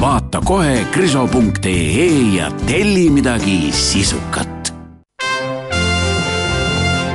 Vaata 0.00 0.40
kohe 0.40 0.86
kriso.ee 0.92 2.08
ja 2.36 2.50
telli 2.66 3.10
midagi 3.10 3.72
sisukat. 3.72 4.74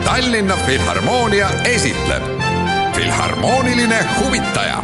Tallinna 0.06 0.56
Filharmoonia 0.66 1.50
esitleb 1.76 2.24
filharmooniline 3.00 4.00
huvitaja. 4.18 4.80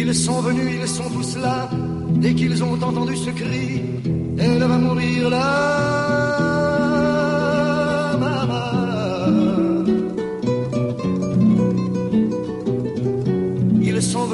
Ils 0.00 0.14
sont 0.14 0.40
venus, 0.40 0.70
ils 0.80 0.88
sont 0.88 1.10
tous 1.10 1.36
là, 1.38 1.68
dès 2.22 2.32
qu'ils 2.34 2.64
ont 2.64 2.72
entendu 2.82 3.14
ce 3.16 3.30
cri, 3.30 3.82
elle 4.38 4.64
va 4.64 4.78
mourir 4.78 5.28
là. 5.28 6.07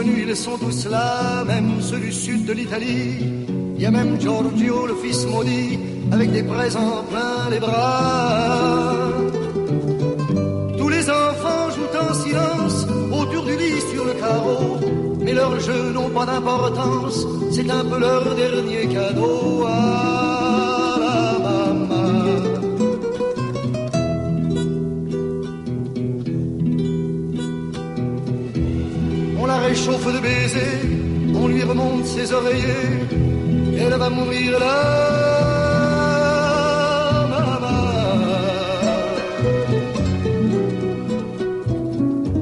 Ils 0.07 0.37
sont 0.37 0.59
tous 0.59 0.87
là, 0.87 1.45
même 1.45 1.81
ceux 1.81 1.99
du 1.99 2.13
sud 2.13 2.45
de 2.45 2.53
l'Italie. 2.53 3.17
Il 3.77 3.83
y 3.83 3.87
a 3.87 3.91
même 3.91 4.21
Giorgio, 4.21 4.87
le 4.87 4.95
fils 4.97 5.25
maudit, 5.27 5.79
avec 6.13 6.31
des 6.31 6.43
présents 6.43 7.05
plein 7.11 7.51
les 7.51 7.59
bras. 7.59 9.09
Tous 10.77 10.89
les 10.89 11.09
enfants 11.09 11.71
jouent 11.75 11.99
en 12.11 12.15
silence 12.15 12.87
autour 13.13 13.45
du 13.45 13.57
lit 13.57 13.81
sur 13.93 14.05
le 14.05 14.13
carreau, 14.13 14.79
mais 15.21 15.33
leurs 15.33 15.59
jeux 15.61 15.93
n'ont 15.93 16.11
pas 16.11 16.27
d'importance, 16.27 17.27
c'est 17.51 17.71
un 17.71 17.85
peu 17.85 17.99
leur 17.99 18.35
dernier 18.35 18.87
cadeau 18.89 19.65
à 19.67 20.34
réchauffe 29.85 30.13
de 30.15 30.21
baisers, 30.21 30.81
on 31.35 31.49
lui 31.49 31.63
remonte 31.63 32.07
ses 32.07 32.33
oreillers, 32.33 33.01
elle 33.79 33.95
va 33.99 34.09
mourir 34.09 34.59
là. 34.59 34.77
maman. 37.29 37.79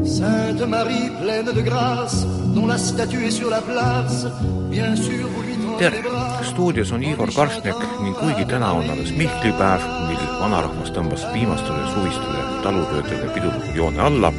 Sainte 0.05 0.69
Marie 0.69 1.11
pleine 1.21 1.53
de 1.53 1.63
grâce, 1.63 2.27
dont 2.55 2.67
la 2.67 2.79
statue 2.79 3.27
est 3.27 3.31
sur 3.31 3.51
la 3.51 3.61
place, 3.61 4.27
bien 4.71 4.95
sûr 4.95 5.27
vous 5.35 5.43
lui 5.43 5.57
tendez 5.57 5.79
tere 5.79 5.95
les 5.97 6.03
bras., 6.03 6.41
stuudios 6.45 6.93
on 6.93 7.03
Igor 7.03 7.31
Karšnek 7.35 7.79
ning 8.03 8.15
kuigi 8.15 8.47
täna 8.47 8.73
on 8.75 8.89
alles 8.89 9.11
Mihklipäev, 9.19 9.83
mil 10.09 10.23
vanarahvas 10.41 10.91
tõmbas 10.95 11.27
viimastele 11.35 11.87
suvistele 11.95 12.43
talutöödele 12.63 13.33
piduliku 13.35 13.71
joone 13.77 14.01
alla, 14.01 14.31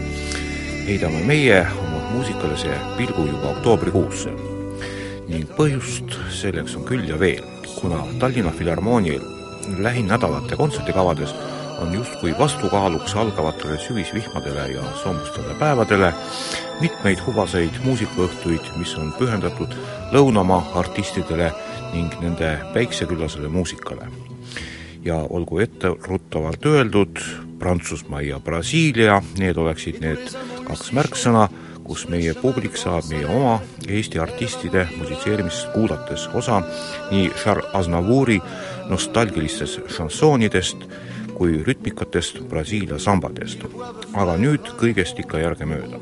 heidame 0.87 1.25
meie 1.27 1.65
oma 2.13 2.21
muusikalise 2.21 2.77
pilgu 2.97 3.25
juba 3.25 3.49
oktoobrikuusse. 3.49 4.29
ning 5.27 5.47
põhjust 5.57 6.13
selleks 6.29 6.75
on 6.75 6.83
küll 6.85 7.07
ja 7.09 7.17
veel, 7.19 7.41
kuna 7.79 8.03
Tallinna 8.19 8.51
Filharmoonial 8.51 9.23
lähinädalate 9.79 10.55
kontserdikavades 10.55 11.33
on 11.81 11.93
justkui 11.93 12.35
vastukaaluks 12.39 13.15
algavatele 13.15 13.79
sügisvihmadele 13.79 14.67
ja 14.71 14.83
soomustele 15.03 15.55
päevadele 15.59 16.13
mitmeid 16.81 17.23
hubaseid 17.25 17.81
muusikaõhtuid, 17.85 18.69
mis 18.77 18.93
on 18.97 19.13
pühendatud 19.17 19.73
lõunamaa 20.11 20.61
artistidele 20.75 21.49
ning 21.93 22.13
nende 22.21 22.59
päikseküllasele 22.73 23.47
muusikale. 23.47 24.07
ja 25.05 25.15
olgu 25.15 25.59
etteruttavalt 25.59 26.65
öeldud, 26.65 27.19
Prantsusmaa 27.59 28.21
ja 28.21 28.39
Brasiilia, 28.39 29.21
need 29.39 29.57
oleksid 29.57 29.99
need 29.99 30.31
kaks 30.63 30.91
märksõna, 30.91 31.49
kus 31.83 32.07
meie 32.09 32.33
publik 32.33 32.77
saab 32.79 33.07
meie 33.09 33.25
oma 33.27 33.59
Eesti 33.87 34.19
artistide 34.19 34.87
musitseerimist 34.97 35.73
kuulates 35.73 36.27
osa 36.33 36.61
nii 37.11 37.29
Charles 37.43 37.69
Aznavouri 37.73 38.39
nostalgilistest 38.89 39.89
šansoonidest 39.97 40.87
kui 41.33 41.63
rütmikatest 41.67 42.43
Brasiilia 42.49 42.99
sambadest. 42.99 43.65
aga 44.13 44.37
nüüd 44.37 44.75
kõigest 44.79 45.19
ikka 45.19 45.41
järgemööda 45.41 45.99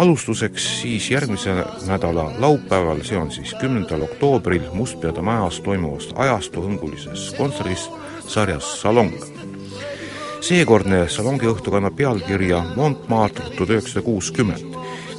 alustuseks 0.00 0.80
siis 0.80 1.10
järgmise 1.10 1.52
nädala 1.86 2.32
laupäeval, 2.38 3.02
see 3.04 3.18
on 3.18 3.30
siis 3.30 3.52
kümnendal 3.60 4.06
oktoobril 4.06 4.70
Mustpeade 4.72 5.20
majas 5.20 5.60
toimuvast 5.60 6.14
ajastuhõngulises 6.16 7.34
kontserdis 7.36 7.84
sarjas 8.26 8.80
Salong. 8.80 9.39
Seekordne 10.40 11.04
salongiõhtu 11.12 11.72
kannab 11.72 11.96
pealkirja 11.98 12.60
Montmartre 12.76 13.50
tuhat 13.56 13.74
üheksasada 13.74 14.04
kuuskümmend 14.06 14.76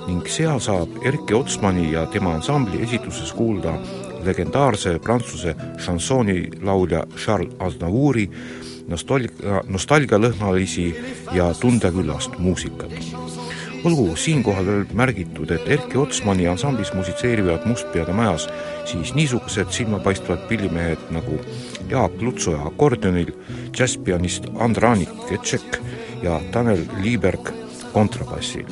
ning 0.07 0.25
seal 0.33 0.59
saab 0.63 0.95
Erki 1.05 1.35
Otsmani 1.37 1.91
ja 1.93 2.07
tema 2.09 2.33
ansambli 2.37 2.81
esituses 2.85 3.29
kuulda 3.37 3.75
legendaarse 4.25 4.97
prantsuse 5.03 5.53
šansoonilaulja 5.85 7.05
Charles 7.15 7.53
Aznavouri 7.59 8.27
nostalgia, 8.89 9.61
nostalgialõhnalisi 9.69 10.89
ja 11.37 11.51
tundeküllast 11.61 12.39
muusikat 12.41 13.40
olgu 13.85 14.15
siinkohal 14.15 14.65
veel 14.65 14.83
märgitud, 14.93 15.51
et 15.51 15.67
Erki 15.69 15.97
Otsmani 15.97 16.47
ansamblis 16.47 16.93
musitseerivad 16.93 17.65
Mustpeade 17.65 18.13
majas 18.13 18.47
siis 18.85 19.13
niisugused 19.17 19.71
silmapaistvad 19.73 20.45
pillimehed 20.49 21.09
nagu 21.15 21.39
Jaak 21.89 22.21
Lutsoja 22.21 22.61
akordionil, 22.69 23.33
džässpianist 23.73 24.51
Andranik 24.59 25.11
Ketšek 25.29 25.79
ja 26.23 26.39
Tanel 26.51 26.85
Liiberg 27.01 27.51
kontrabassil. 27.93 28.65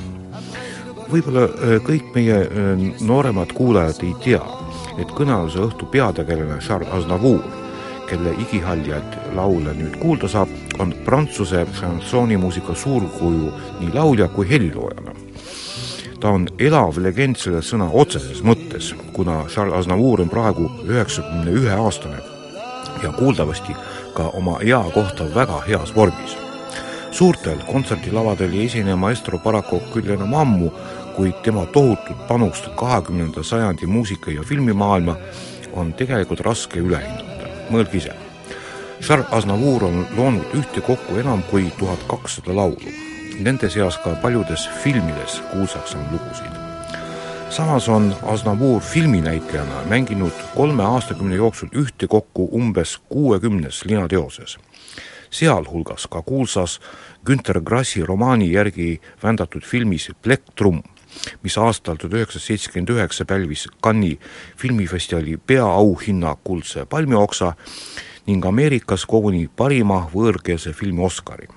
võib-olla 1.10 1.48
öö, 1.50 1.80
kõik 1.82 2.12
meie 2.14 2.36
öö, 2.46 2.76
nooremad 3.02 3.54
kuulajad 3.58 4.04
ei 4.06 4.14
tea, 4.24 4.44
et 5.02 5.10
kõnealuse 5.18 5.58
õhtu 5.66 5.88
peategelane 5.90 6.60
Charles 6.62 6.92
Aznavour, 6.94 7.42
kelle 8.10 8.36
igihaljaid 8.46 9.18
laule 9.34 9.74
nüüd 9.74 9.98
kuulda 9.98 10.30
saab, 10.30 10.54
on 10.80 10.94
prantsuse 11.06 11.66
šansoonimuusika 11.80 12.76
suurkuju 12.76 13.54
nii 13.80 13.94
laulja 13.94 14.28
kui 14.28 14.50
heliloojana. 14.50 15.12
ta 16.20 16.30
on 16.30 16.48
elav 16.60 16.98
legend 16.98 17.36
selle 17.40 17.62
sõna 17.64 17.90
otseses 17.94 18.44
mõttes, 18.44 18.92
kuna 19.14 19.46
Charles 19.48 19.76
Aznavour 19.76 20.22
on 20.22 20.30
praegu 20.30 20.72
üheksakümne 20.84 21.52
ühe 21.52 21.76
aastane 21.76 22.20
ja 23.04 23.12
kuuldavasti 23.12 23.76
ka 24.14 24.24
oma 24.24 24.60
ea 24.62 24.84
kohta 24.94 25.36
väga 25.36 25.62
heas 25.68 25.96
vormis. 25.96 26.38
suurtel 27.12 27.58
kontserdilavadel 27.72 28.54
ei 28.54 28.66
esine 28.66 28.96
maestro 28.96 29.38
paraku 29.38 29.82
küll 29.94 30.10
enam 30.14 30.34
ammu, 30.34 30.72
kuid 31.16 31.34
tema 31.44 31.66
tohutut 31.66 32.28
panust 32.28 32.68
kahekümnenda 32.76 33.44
sajandi 33.44 33.86
muusika- 33.86 34.32
ja 34.32 34.44
filmimaailma 34.44 35.16
on 35.74 35.94
tegelikult 35.94 36.40
raske 36.40 36.80
üle 36.80 36.98
hinnata, 36.98 37.48
mõelge 37.72 37.98
ise. 37.98 38.29
Charles 39.02 39.28
Aznavour 39.32 39.84
on 39.84 40.08
loonud 40.18 40.54
ühtekokku 40.54 41.18
enam 41.18 41.44
kui 41.44 41.72
tuhat 41.80 42.04
kakssada 42.08 42.56
laulu, 42.56 42.92
nende 43.40 43.70
seas 43.70 43.98
ka 44.04 44.16
paljudes 44.22 44.68
filmides 44.84 45.40
kuulsaks 45.52 45.92
saanud 45.92 46.12
lugusid. 46.12 46.54
samas 47.50 47.90
on 47.90 48.16
Aznavour 48.24 48.82
filminäitlejana 48.82 49.84
mänginud 49.90 50.34
kolme 50.56 50.84
aastakümne 50.84 51.36
jooksul 51.36 51.68
ühtekokku 51.74 52.50
umbes 52.52 52.98
kuuekümnes 53.10 53.86
linateoses 53.86 54.58
sealhulgas 55.30 56.08
ka 56.08 56.22
kuulsas 56.22 56.80
Günter 57.26 57.62
Grassi 57.62 58.06
romaani 58.06 58.52
järgi 58.52 59.02
vändatud 59.24 59.62
filmis 59.62 60.12
Plektrum, 60.22 60.84
mis 61.44 61.58
aastal 61.58 61.96
tuhat 61.96 62.14
üheksasada 62.14 62.46
seitsekümmend 62.46 62.90
üheksa 62.90 63.26
pälvis 63.26 63.68
Cannes'i 63.84 64.20
filmifestivali 64.58 65.38
peaauhinna 65.38 66.36
Kuldse 66.44 66.86
palmioksa 66.86 67.54
ning 68.28 68.46
Ameerikas 68.46 69.06
koguni 69.06 69.50
parima 69.56 70.08
võõrkeelse 70.14 70.74
filmi 70.74 71.04
Oscari. 71.06 71.48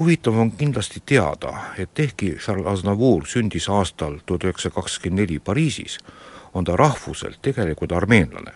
huvitav 0.00 0.38
on 0.38 0.50
kindlasti 0.52 1.02
teada, 1.06 1.52
et 1.78 1.98
ehkki 1.98 2.36
Charles 2.36 2.66
Aznavour 2.66 3.26
sündis 3.26 3.68
aastal 3.68 4.18
tuhat 4.26 4.44
üheksasada 4.44 4.74
kakskümmend 4.74 5.20
neli 5.20 5.38
Pariisis, 5.38 5.98
on 6.54 6.64
ta 6.64 6.76
rahvuselt 6.76 7.42
tegelikult 7.42 7.92
armeenlane 7.92 8.52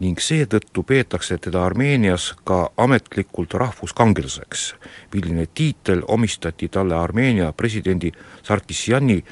ning 0.00 0.20
seetõttu 0.20 0.82
peetakse 0.84 1.38
teda 1.40 1.64
Armeenias 1.64 2.34
ka 2.44 2.70
ametlikult 2.76 3.54
rahvuskangelaseks, 3.56 4.74
milline 5.14 5.46
tiitel 5.46 6.02
omistati 6.08 6.68
talle 6.68 6.96
Armeenia 6.98 7.52
presidendi 7.52 8.12
Sarkisjani 8.42 9.22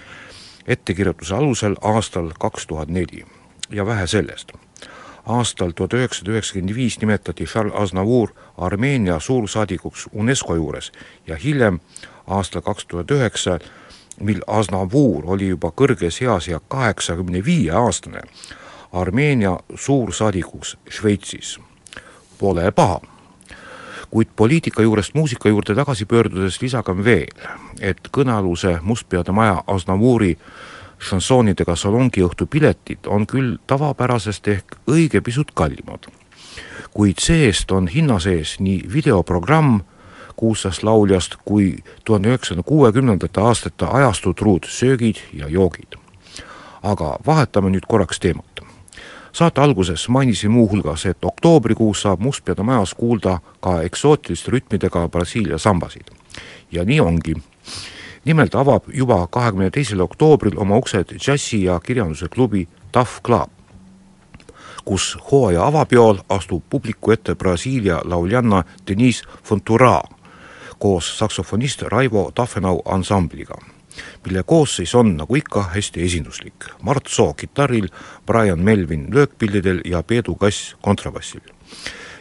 ettekirjutuse 0.66 1.34
alusel 1.34 1.76
aastal 1.82 2.32
kaks 2.40 2.66
tuhat 2.66 2.88
neli 2.88 3.24
ja 3.70 3.86
vähe 3.86 4.06
sellest. 4.06 4.52
Aastal 5.26 5.70
tuhat 5.70 5.92
üheksasada 5.92 6.30
üheksakümmend 6.30 6.74
viis 6.74 6.98
nimetati 7.00 7.44
Charles 7.44 7.74
Aznavour 7.74 8.34
Armeenia 8.58 9.20
suursaadikuks 9.20 10.08
UNESCO 10.12 10.54
juures 10.54 10.92
ja 11.26 11.36
hiljem 11.36 11.80
aastal 12.26 12.62
kaks 12.62 12.86
tuhat 12.86 13.10
üheksa, 13.10 13.58
mil 14.20 14.40
Aznavour 14.46 15.24
oli 15.26 15.48
juba 15.48 15.72
kõrges 15.72 16.20
eas 16.22 16.48
ja 16.48 16.60
kaheksakümne 16.68 17.44
viie 17.44 17.72
aastane, 17.72 18.20
Armeenia 18.92 19.58
suursaadikuks 19.74 20.76
Šveitsis. 20.88 21.58
Pole 22.38 22.70
paha 22.70 23.00
kuid 24.14 24.28
poliitika 24.36 24.82
juurest 24.82 25.14
muusika 25.14 25.48
juurde 25.48 25.74
tagasi 25.74 26.04
pöördudes 26.06 26.60
lisagem 26.62 27.00
veel, 27.04 27.32
et 27.80 27.98
kõnealuse 28.14 28.76
Mustpeade 28.82 29.32
maja 29.34 29.64
Aznavouri 29.66 30.36
šansoonidega 30.98 31.76
salongiõhtu 31.76 32.46
piletid 32.46 33.06
on 33.06 33.26
küll 33.26 33.56
tavapärasest 33.66 34.48
ehk 34.48 34.76
õige 34.90 35.20
pisut 35.20 35.50
kallimad. 35.54 36.06
kuid 36.94 37.18
see-eest 37.18 37.72
on 37.72 37.88
hinna 37.88 38.18
sees 38.18 38.60
nii 38.60 38.84
videoprogramm 38.92 39.80
kuulsast 40.36 40.82
lauljast 40.82 41.36
kui 41.44 41.78
tuhande 42.04 42.28
üheksasaja 42.28 42.62
kuuekümnendate 42.62 43.40
aastate 43.40 43.86
ajastu 43.90 44.34
truud 44.34 44.64
söögid 44.68 45.16
ja 45.32 45.48
joogid. 45.48 45.94
aga 46.82 47.18
vahetame 47.26 47.70
nüüd 47.70 47.86
korraks 47.88 48.20
teemat 48.20 48.54
saate 49.34 49.60
alguses 49.60 50.08
mainisin 50.08 50.50
muuhulgas, 50.50 51.06
et 51.06 51.24
oktoobrikuus 51.24 52.02
saab 52.02 52.20
Mustpeade 52.20 52.62
majas 52.62 52.94
kuulda 52.94 53.38
ka 53.60 53.80
eksootiliste 53.82 54.50
rütmidega 54.50 55.08
Brasiilia 55.08 55.58
sambasid. 55.58 56.06
ja 56.72 56.84
nii 56.84 57.00
ongi. 57.00 57.34
Nimelt 58.24 58.54
avab 58.54 58.88
juba 58.92 59.26
kahekümne 59.26 59.70
teisel 59.70 60.00
oktoobril 60.00 60.58
oma 60.58 60.76
uksed 60.76 61.16
džässi 61.18 61.64
ja 61.64 61.80
kirjanduse 61.80 62.28
klubi 62.28 62.68
Tough 62.92 63.20
Club, 63.26 63.50
kus 64.84 65.18
hooaja 65.30 65.66
avapeol 65.66 66.18
astub 66.28 66.62
publiku 66.70 67.12
ette 67.12 67.34
Brasiilia 67.34 68.00
lauljanna 68.04 68.64
Denise 68.88 69.24
Fontura 69.44 70.00
koos 70.78 71.18
saksofonist 71.18 71.82
Raivo 71.82 72.30
Tafenau 72.34 72.82
ansambliga 72.84 73.54
mille 74.24 74.42
koosseis 74.42 74.94
on, 74.94 75.16
nagu 75.16 75.36
ikka, 75.36 75.62
hästi 75.74 76.02
esinduslik. 76.02 76.66
Mart 76.82 77.06
Soo 77.06 77.34
kitarril, 77.34 77.88
Brian 78.26 78.58
Melvin 78.58 79.06
löökpillidel 79.14 79.80
ja 79.84 80.02
Peedu 80.02 80.34
Kass 80.34 80.76
kontrabassil. 80.82 81.40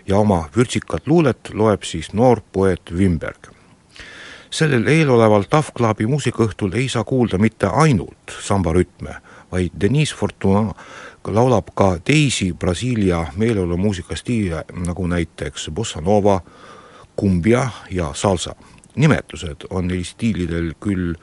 ja 0.07 0.17
oma 0.17 0.49
vürtsikat 0.55 1.07
luulet 1.07 1.49
loeb 1.53 1.83
siis 1.83 2.13
noor 2.13 2.41
poeet 2.51 2.91
Wimberg. 2.91 3.52
Sellel 4.53 4.87
eeloleval 4.87 5.47
Tough 5.49 5.73
Clubi 5.73 6.05
muusikaõhtul 6.05 6.75
ei 6.77 6.89
saa 6.89 7.03
kuulda 7.03 7.39
mitte 7.41 7.65
ainult 7.67 8.35
sambarütme, 8.45 9.15
vaid 9.51 9.73
Denice 9.81 10.15
Fortuna 10.15 10.75
laulab 11.25 11.71
ka 11.75 11.97
teisi 12.05 12.51
Brasiilia 12.53 13.25
meeleolumuusikastiile, 13.37 14.65
nagu 14.85 15.07
näiteks 15.07 15.71
bossa 15.73 16.01
nova, 16.01 16.41
kumbia 17.15 17.69
ja 17.91 18.11
salsa. 18.13 18.55
nimetused 18.95 19.65
on 19.69 19.87
neil 19.87 20.03
stiilidel 20.05 20.73
küll 20.79 21.15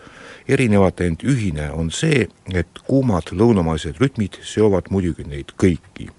erinevad, 0.48 0.98
ent 1.00 1.22
ühine 1.22 1.68
on 1.70 1.90
see, 1.94 2.26
et 2.52 2.80
kuumad 2.86 3.30
lõunamaised 3.30 4.00
rütmid 4.02 4.40
seovad 4.42 4.90
muidugi 4.90 5.24
neid 5.24 5.54
kõiki. 5.54 6.10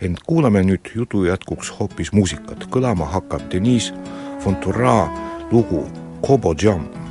ent 0.00 0.22
kuulame 0.26 0.62
nüüd 0.62 0.94
jutu 0.94 1.24
jätkuks 1.24 1.74
hoopis 1.80 2.12
muusikat, 2.12 2.64
kõlama 2.70 3.04
hakkab 3.04 3.52
Denice 3.52 3.92
Fontura 4.40 5.10
lugu 5.50 6.01
Kobo 6.22 6.54
Jam 6.56 7.02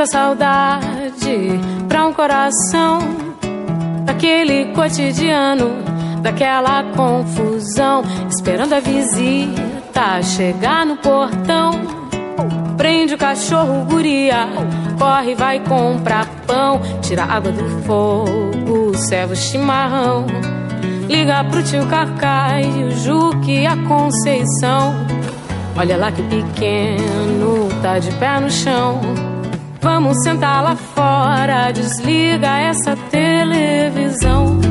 muita 0.00 0.06
saudade 0.06 1.60
pra 1.88 2.06
um 2.06 2.12
coração 2.12 3.00
daquele 4.04 4.66
cotidiano, 4.72 5.70
daquela 6.22 6.84
confusão, 6.94 8.02
esperando 8.28 8.74
a 8.74 8.80
visita 8.80 10.22
chegar 10.22 10.86
no 10.86 10.96
portão. 10.96 11.72
Prende 12.76 13.14
o 13.14 13.18
cachorro, 13.18 13.84
guria, 13.84 14.46
corre, 15.00 15.34
vai 15.34 15.58
comprar 15.60 16.26
pão, 16.46 16.78
tira 17.00 17.24
água 17.24 17.50
do 17.50 17.82
fogo, 17.84 18.94
serve 18.98 19.32
o 19.32 19.36
chimarrão. 19.36 20.26
Liga 21.08 21.42
pro 21.44 21.62
tio 21.62 21.86
Cacai, 21.86 22.64
o 22.84 22.90
Juque 22.90 23.62
e 23.62 23.66
a 23.66 23.76
Conceição. 23.88 24.94
Olha 25.74 25.96
lá 25.96 26.12
que 26.12 26.22
pequeno, 26.22 27.70
tá 27.80 27.98
de 27.98 28.12
pé 28.12 28.38
no 28.38 28.50
chão. 28.50 29.00
Vamos 29.80 30.22
sentar 30.22 30.62
lá 30.62 30.76
fora, 30.76 31.72
desliga 31.72 32.58
essa 32.58 32.94
televisão. 33.10 34.69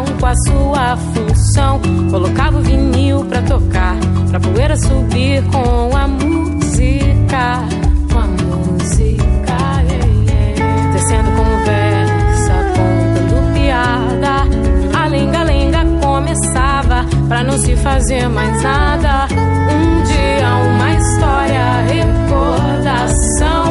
Um 0.00 0.18
com 0.18 0.26
a 0.26 0.34
sua 0.36 0.96
função. 0.96 1.80
Colocava 2.10 2.58
o 2.58 2.62
vinil 2.62 3.24
pra 3.24 3.42
tocar, 3.42 3.96
pra 4.30 4.40
poeira 4.40 4.76
subir 4.76 5.42
com 5.50 5.96
a 5.96 6.08
música. 6.08 7.64
Com 8.12 8.18
a 8.18 8.26
música, 8.26 9.56
yeah, 9.88 10.06
yeah. 10.26 10.92
Tecendo 10.92 11.30
conversa, 11.32 12.54
contando 12.76 13.54
piada. 13.54 14.98
A 14.98 15.06
lenga-lenga 15.06 15.84
começava 16.00 17.04
pra 17.28 17.42
não 17.42 17.58
se 17.58 17.76
fazer 17.76 18.28
mais 18.28 18.62
nada. 18.62 19.26
Um 19.32 20.02
dia, 20.04 20.54
uma 20.56 20.92
história, 20.92 21.82
recordação 21.88 23.63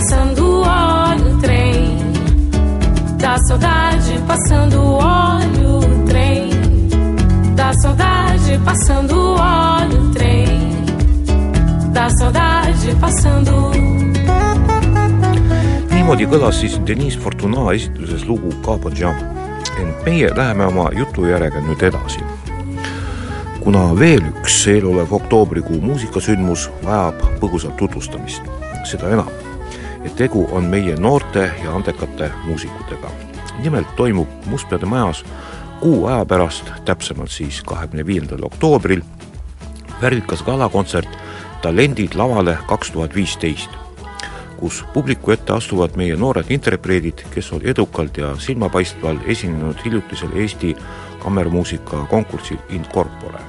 passando, 0.00 0.62
olha 0.62 1.26
o 1.26 1.38
trem 1.40 1.98
da 3.18 3.36
saudade 3.46 4.18
passando, 4.26 4.82
olha 4.82 5.68
o 5.68 6.06
trem 6.06 6.48
da 7.54 7.70
saudade 7.74 8.58
passando, 8.64 9.14
olha 9.34 10.00
o 10.00 10.10
trem 10.14 10.84
da 11.92 12.08
saudade 12.16 12.96
passando. 12.98 13.52
niimoodi 15.92 16.24
kõlas 16.24 16.62
siis 16.64 16.78
Denice 16.88 17.20
Fortuna 17.20 17.68
esituses 17.74 18.24
lugu 18.24 18.48
Cabo 18.64 18.88
Jam. 18.96 19.14
ent 19.76 20.00
meie 20.06 20.32
läheme 20.32 20.64
oma 20.64 20.88
jutujärjega 20.96 21.60
nüüd 21.60 21.82
edasi. 21.82 22.24
kuna 23.60 23.92
veel 23.92 24.24
üks 24.32 24.64
eelolev 24.66 25.12
oktoobrikuu 25.12 25.80
muusikasündmus 25.84 26.70
vajab 26.88 27.20
põgusalt 27.44 27.76
tutvustamist, 27.76 28.42
seda 28.88 29.12
enam, 29.12 29.28
et 30.04 30.16
tegu 30.16 30.46
on 30.52 30.64
meie 30.64 30.96
noorte 30.96 31.50
ja 31.64 31.74
andekate 31.74 32.30
muusikutega. 32.44 33.10
nimelt 33.58 33.96
toimub 33.96 34.28
Mustpeade 34.46 34.86
majas 34.86 35.24
kuu 35.80 36.06
aja 36.06 36.24
pärast, 36.24 36.72
täpsemalt 36.84 37.30
siis 37.30 37.62
kahekümne 37.62 38.06
viiendal 38.06 38.42
oktoobril, 38.42 39.02
värvikas 40.02 40.42
galakontsert 40.42 41.08
Talendid 41.62 42.14
lavale 42.14 42.58
kaks 42.66 42.90
tuhat 42.90 43.14
viisteist 43.14 43.70
kus 44.60 44.84
publiku 44.92 45.32
ette 45.32 45.54
astuvad 45.56 45.96
meie 45.96 46.16
noored 46.20 46.50
interpreedid, 46.52 47.24
kes 47.32 47.48
on 47.56 47.64
edukalt 47.64 48.18
ja 48.20 48.34
silmapaistval 48.36 49.22
esinenud 49.26 49.80
hiljutisel 49.84 50.36
Eesti 50.36 50.74
kammermuusika 51.22 52.04
konkursil 52.10 52.58
In 52.68 52.84
Corpore. 52.92 53.40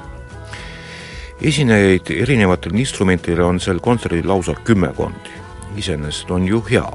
esinejaid 1.42 2.12
erinevatel 2.16 2.76
instrumentidel 2.76 3.44
on 3.44 3.60
sel 3.60 3.80
kontserdil 3.80 4.28
lausa 4.28 4.54
kümmekond. 4.64 5.41
Iseenesest 5.78 6.32
on 6.32 6.48
ju 6.48 6.62
hea, 6.70 6.88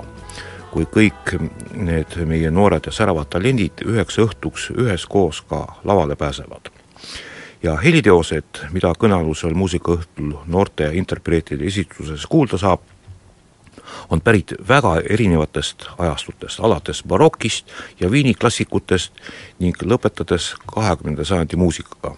kui 0.70 0.86
kõik 0.92 1.36
need 1.72 2.16
meie 2.28 2.50
noored 2.50 2.86
ja 2.86 2.92
säravad 2.92 3.30
talendid 3.32 3.84
üheks 3.86 4.18
õhtuks 4.20 4.70
üheskoos 4.76 5.42
ka 5.48 5.64
lavale 5.84 6.16
pääsevad. 6.16 6.70
ja 7.62 7.76
heliteosed, 7.76 8.68
mida 8.72 8.92
kõnealusel 8.98 9.54
muusikaõhtul 9.54 10.34
noorte 10.46 10.90
interpreetide 10.94 11.64
esitluses 11.66 12.26
kuulda 12.26 12.58
saab, 12.58 12.80
on 14.10 14.20
pärit 14.20 14.52
väga 14.68 15.00
erinevatest 15.10 15.86
ajastutest, 15.98 16.60
alates 16.60 17.02
barokist 17.08 17.66
ja 18.00 18.10
Viini 18.10 18.34
klassikutest 18.34 19.12
ning 19.58 19.76
lõpetades 19.82 20.54
kahekümnenda 20.74 21.24
sajandi 21.24 21.56
muusikaga. 21.56 22.16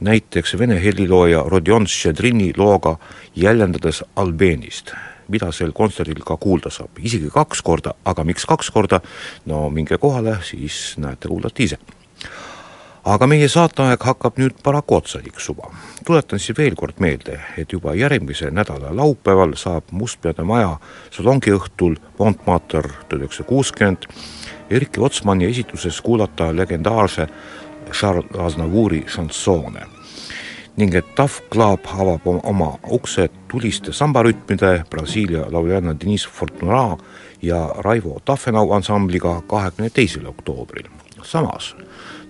näiteks 0.00 0.58
vene 0.58 0.82
helilooja 0.82 1.44
Rodion 1.46 1.86
Ščedrini 1.86 2.52
looga 2.56 2.96
Jäljendades 3.36 4.04
Albeenist, 4.16 4.92
mida 5.28 5.52
sel 5.52 5.72
kontserdil 5.72 6.22
ka 6.26 6.36
kuulda 6.40 6.70
saab, 6.70 6.98
isegi 6.98 7.30
kaks 7.32 7.62
korda, 7.62 7.94
aga 8.04 8.24
miks 8.24 8.46
kaks 8.46 8.70
korda, 8.70 9.00
no 9.46 9.68
minge 9.70 9.98
kohale, 9.98 10.38
siis 10.44 10.94
näete-kuulate 10.98 11.64
ise. 11.64 11.78
Aga 13.04 13.26
meie 13.28 13.44
saateaeg 13.52 14.00
hakkab 14.00 14.38
nüüd 14.40 14.62
paraku 14.64 14.96
otsa 14.96 15.18
tiksuma. 15.20 15.68
tuletan 16.06 16.38
siis 16.38 16.56
veel 16.58 16.74
kord 16.74 17.00
meelde, 17.00 17.40
et 17.58 17.72
juba 17.72 17.94
järgmise 17.94 18.50
nädala 18.50 18.96
laupäeval 18.96 19.52
saab 19.56 19.92
Mustpeade 19.92 20.42
Maja 20.42 20.78
salongiõhtul 21.10 21.96
Montmartre 22.18 22.82
tuhat 22.82 23.12
üheksasada 23.12 23.48
kuuskümmend 23.48 24.08
Erki 24.70 25.00
Otsmani 25.00 25.44
esituses 25.44 26.00
kuulata 26.00 26.56
legendaarse 26.56 27.28
Charles 27.92 28.38
Aznavouri 28.38 29.04
šansoone 29.06 29.86
ning 30.76 30.94
et 30.94 31.14
Tough 31.14 31.42
Club 31.52 31.80
avab 31.86 32.26
oma 32.26 32.78
uksed 32.90 33.30
tuliste 33.48 33.92
sambarütmide 33.92 34.84
Brasiilia 34.90 35.46
lauljanna 35.50 36.00
Deniss 36.00 36.26
Fortuna 36.26 36.96
ja 37.42 37.74
Raivo 37.78 38.20
Taffenau 38.24 38.72
ansambliga 38.72 39.42
kahekümne 39.46 39.90
teisel 39.90 40.26
oktoobril. 40.26 40.84
samas 41.22 41.76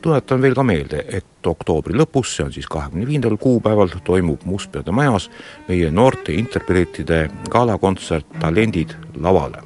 tuletan 0.02 0.42
veel 0.42 0.54
ka 0.54 0.62
meelde, 0.62 1.04
et 1.08 1.46
oktoobri 1.46 1.94
lõpus, 1.96 2.36
see 2.36 2.44
on 2.44 2.52
siis 2.52 2.66
kahekümne 2.68 3.06
viiendal 3.08 3.36
kuupäeval, 3.40 3.88
toimub 4.04 4.40
Mustpeade 4.44 4.92
majas 4.92 5.30
meie 5.68 5.90
noorte 5.90 6.32
interpreetide 6.32 7.30
galakontsert 7.50 8.26
Talendid 8.40 8.94
lavale. 9.16 9.58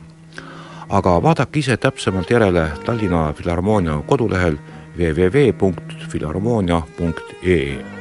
aga 0.89 1.23
vaadake 1.23 1.59
ise 1.59 1.77
täpsemalt 1.77 2.31
järele 2.31 2.71
Tallinna 2.85 3.33
Filharmoonia 3.33 4.03
kodulehel 4.07 4.57
www.filharmoonia.ee 4.99 7.98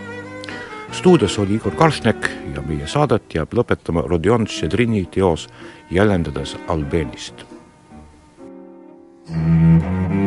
stuudios 0.92 1.40
oli 1.40 1.56
Igor 1.56 1.76
Karšnek 1.76 2.30
ja 2.56 2.62
meie 2.62 2.88
saadet 2.88 3.36
jääb 3.36 3.54
lõpetama 3.54 4.06
Rodion 4.08 4.46
Tšedrini 4.46 5.06
teos 5.12 5.48
Jäljendades 5.92 6.58
Albeenist. 6.68 7.46
thank 9.28 10.12
you 10.12 10.27